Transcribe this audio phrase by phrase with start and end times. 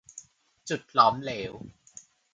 [0.69, 1.53] จุดหลอมเหลว